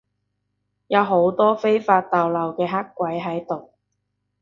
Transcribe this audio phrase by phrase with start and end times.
[0.87, 3.73] 有好多非法逗留嘅黑鬼喺度